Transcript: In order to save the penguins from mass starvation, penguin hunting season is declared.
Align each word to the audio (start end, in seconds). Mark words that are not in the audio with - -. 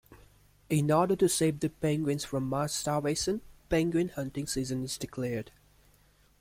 In 0.67 0.89
order 0.89 1.15
to 1.17 1.29
save 1.29 1.59
the 1.59 1.69
penguins 1.69 2.25
from 2.25 2.49
mass 2.49 2.73
starvation, 2.73 3.41
penguin 3.69 4.09
hunting 4.09 4.47
season 4.47 4.83
is 4.83 4.97
declared. 4.97 5.51